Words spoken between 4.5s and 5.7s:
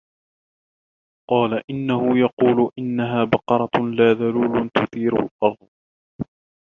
تُثِيرُ الْأَرْضَ